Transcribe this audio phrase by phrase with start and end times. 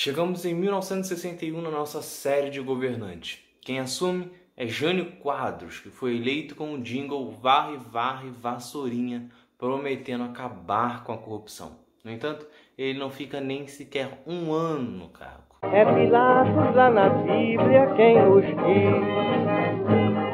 [0.00, 3.40] Chegamos em 1961 na nossa série de governantes.
[3.60, 10.22] Quem assume é Jânio Quadros, que foi eleito com o jingle Varre, Varre, Vassourinha, prometendo
[10.22, 11.72] acabar com a corrupção.
[12.04, 12.46] No entanto,
[12.78, 15.56] ele não fica nem sequer um ano no cargo.
[15.62, 18.54] É Pilatos lá na Bíblia quem nos diz,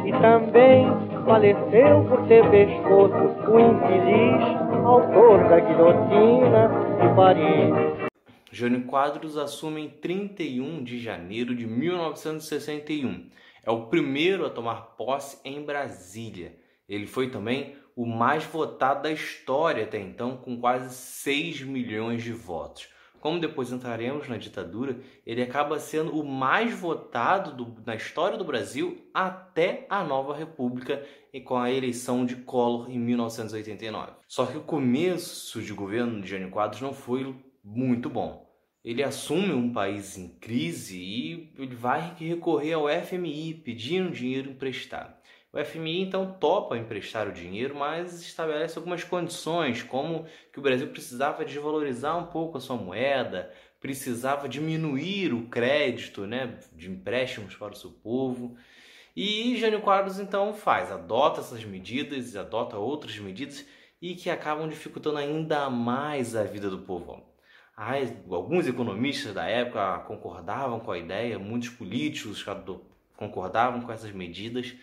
[0.04, 0.84] e também
[1.24, 3.16] faleceu por ter pescoço
[3.50, 4.44] o infeliz
[4.84, 6.68] autor da guilhotina
[7.00, 8.03] de Paris.
[8.54, 13.28] Jânio Quadros assume em 31 de janeiro de 1961.
[13.64, 16.56] É o primeiro a tomar posse em Brasília.
[16.88, 22.32] Ele foi também o mais votado da história até então, com quase 6 milhões de
[22.32, 22.88] votos.
[23.18, 28.44] Como depois entraremos na ditadura, ele acaba sendo o mais votado do, na história do
[28.44, 34.12] Brasil até a nova república e com a eleição de Collor em 1989.
[34.28, 37.34] Só que o começo de governo de Jânio Quadros não foi
[37.64, 38.43] muito bom.
[38.84, 45.14] Ele assume um país em crise e ele vai recorrer ao FMI pedindo dinheiro emprestado.
[45.50, 50.88] O FMI então topa emprestar o dinheiro, mas estabelece algumas condições, como que o Brasil
[50.88, 57.72] precisava desvalorizar um pouco a sua moeda, precisava diminuir o crédito né, de empréstimos para
[57.72, 58.56] o seu povo.
[59.16, 63.64] E Jânio Quadros então faz, adota essas medidas, adota outras medidas
[64.02, 66.78] e que acabam dificultando ainda mais a vida do
[67.76, 72.44] alguns economistas da época concordavam com a ideia, muitos políticos
[73.16, 74.74] concordavam com essas medidas,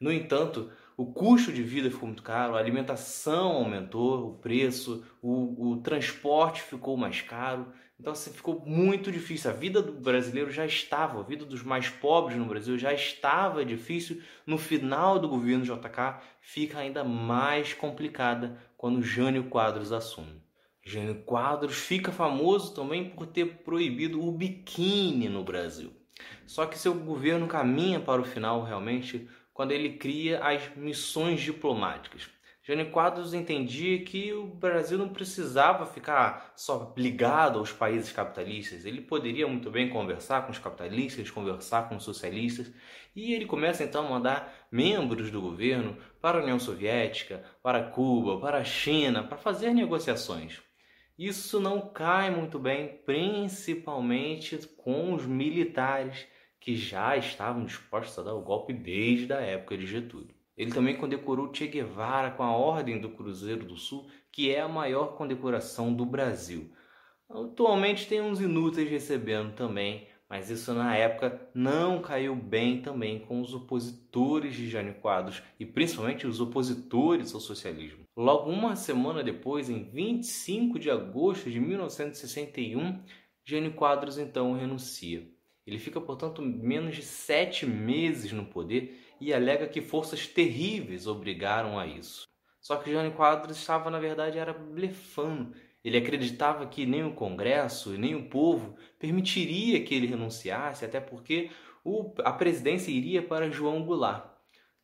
[0.00, 5.72] no entanto, o custo de vida ficou muito caro, a alimentação aumentou o preço, o,
[5.72, 7.66] o transporte ficou mais caro.
[7.98, 9.50] Então assim, ficou muito difícil.
[9.50, 13.62] A vida do brasileiro já estava, a vida dos mais pobres no Brasil já estava
[13.62, 14.22] difícil.
[14.46, 20.42] No final do governo JK fica ainda mais complicada quando Jânio Quadros assume.
[20.84, 25.92] Jânio Quadros fica famoso também por ter proibido o biquíni no Brasil.
[26.46, 32.28] Só que seu governo caminha para o final realmente quando ele cria as missões diplomáticas.
[32.62, 38.84] Jânio Quadros entendia que o Brasil não precisava ficar só ligado aos países capitalistas.
[38.84, 42.72] Ele poderia muito bem conversar com os capitalistas, conversar com os socialistas.
[43.14, 48.38] E ele começa então a mandar membros do governo para a União Soviética, para Cuba,
[48.38, 50.69] para a China, para fazer negociações.
[51.20, 56.26] Isso não cai muito bem, principalmente com os militares
[56.58, 60.34] que já estavam dispostos a dar o golpe desde a época de Getúlio.
[60.56, 64.68] Ele também condecorou Che Guevara com a Ordem do Cruzeiro do Sul, que é a
[64.68, 66.72] maior condecoração do Brasil.
[67.28, 73.40] Atualmente tem uns inúteis recebendo também, mas isso na época não caiu bem também com
[73.40, 78.04] os opositores de Jânio Quadros e principalmente os opositores ao socialismo.
[78.16, 83.02] Logo uma semana depois, em 25 de agosto de 1961,
[83.44, 85.28] Jânio Quadros então renuncia.
[85.66, 91.76] Ele fica, portanto, menos de sete meses no poder e alega que forças terríveis obrigaram
[91.76, 92.29] a isso.
[92.60, 95.54] Só que Jânio Quadros estava, na verdade, era blefando.
[95.82, 101.50] Ele acreditava que nem o Congresso nem o povo permitiria que ele renunciasse, até porque
[101.82, 104.30] o, a presidência iria para João Goulart.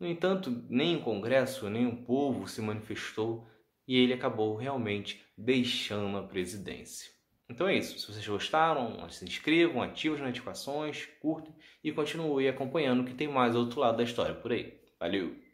[0.01, 3.47] No entanto, nem o Congresso nem o povo se manifestou
[3.87, 7.11] e ele acabou realmente deixando a presidência.
[7.49, 7.99] Então é isso.
[7.99, 11.55] Se vocês gostaram, se inscrevam, ativem as notificações, curtem
[11.85, 14.81] e continuem acompanhando que tem mais outro lado da história por aí.
[14.99, 15.46] Valeu!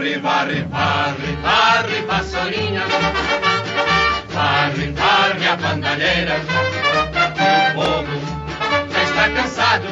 [0.00, 2.82] Varre, varre, varre, varre, vassourinha.
[4.28, 6.36] Varre, varre a bandalheira.
[7.70, 9.86] O povo já está cansado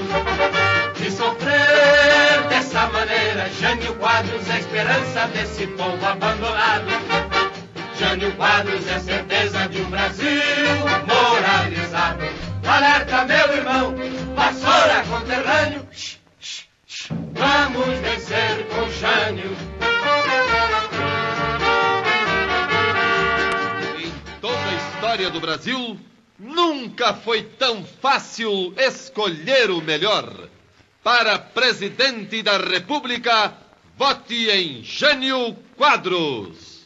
[0.96, 3.50] de sofrer dessa maneira.
[3.60, 6.86] Jânio Quadros é a esperança desse povo abandonado.
[7.98, 10.40] Jânio Quadros é certeza de um Brasil
[11.06, 12.24] moralizado.
[12.66, 13.94] Alerta, meu irmão,
[14.34, 15.86] vassoura conterrâneo.
[17.34, 19.77] Vamos vencer com Jânio.
[25.08, 25.98] História do Brasil,
[26.38, 30.50] nunca foi tão fácil escolher o melhor.
[31.02, 33.54] Para presidente da República,
[33.96, 36.77] vote em Jânio Quadros.